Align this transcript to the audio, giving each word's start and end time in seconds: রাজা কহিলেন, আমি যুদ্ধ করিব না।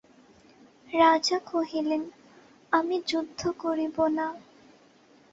রাজা 0.89 1.37
কহিলেন, 1.51 2.03
আমি 2.71 2.97
যুদ্ধ 3.07 3.41
করিব 3.59 3.95
না। 4.17 4.27